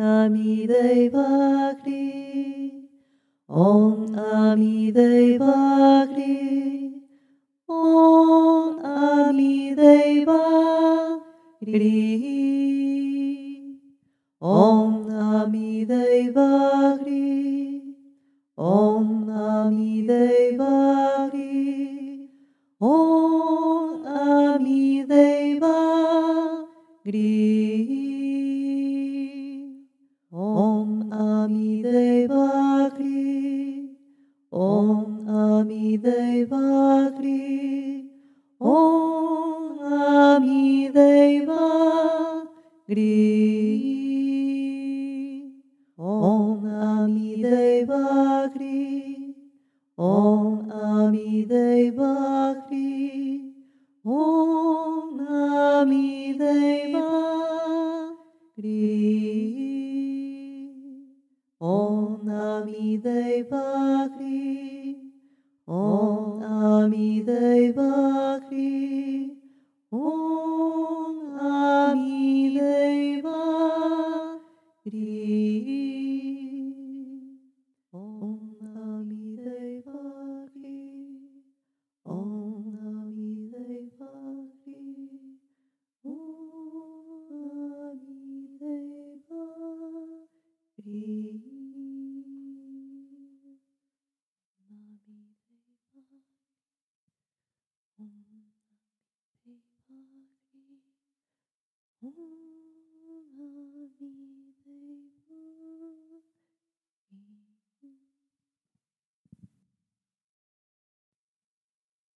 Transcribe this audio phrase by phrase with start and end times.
[0.00, 2.88] Nami Deva Gri.
[3.48, 7.04] Om Nami Deva Gri.
[7.68, 10.40] Om Nami Deva
[11.60, 12.16] Gri.
[14.40, 16.96] Om Nami Deva
[22.80, 23.20] Om
[27.04, 27.99] Om
[42.90, 44.42] Gri.
[45.96, 49.34] Om Ami Deva Gri.
[49.96, 53.54] Om Ami Deva Gri.
[54.04, 57.10] Om Ami Deva
[58.58, 59.30] Gri.
[61.60, 64.96] Om Nami Deva Gri.
[65.68, 67.22] Om Nami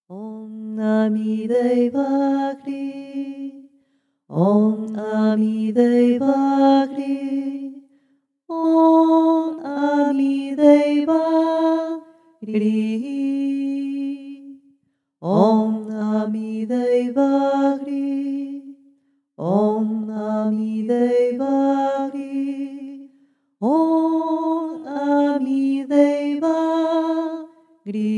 [0.09, 3.69] Om Nami Deva Gri.
[4.29, 7.83] Om Nami Deva Gri.
[8.49, 11.23] Om Nami Deva
[12.41, 13.44] Gri.
[20.45, 23.09] Om Nami Deva Gri.
[23.63, 26.59] Om Nami Deva
[27.87, 28.13] Gri.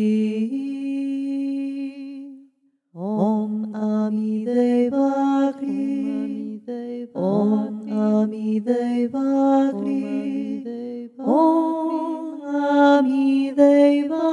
[2.94, 7.06] Om Ami Deva Gri.
[7.14, 11.10] Om Ami Deva Gri.
[11.22, 14.26] Om Ami Deva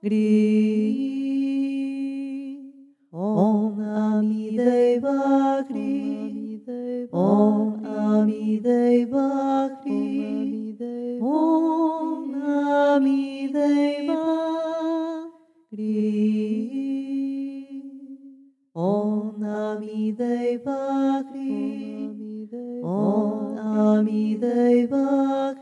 [0.00, 0.30] Gri.
[3.10, 5.87] Om Ami Deva Gri.
[7.28, 11.18] Om Ami Deva Gri.
[11.20, 14.24] Om Ami Deva
[15.70, 16.88] Gri.
[18.74, 22.80] Om Nami Deva Gri.
[22.82, 25.54] Om Nami Deva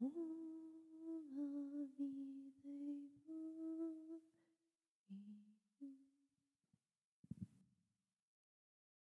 [0.00, 0.61] Om